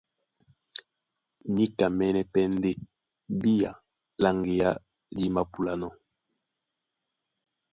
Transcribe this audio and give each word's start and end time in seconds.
Níkamɛ́nɛ́ 1.55 2.27
pɛ́ 2.33 2.45
ndé 2.55 2.71
bía 3.41 3.71
lá 4.21 4.29
ŋgeá 4.37 4.71
dí 5.15 5.25
māpúlanɔ́. 5.35 5.91